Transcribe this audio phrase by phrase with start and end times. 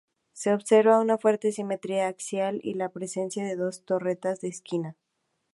[0.33, 4.97] Se observa una fuerte simetría axial y la presencia de dos torretas de esquina.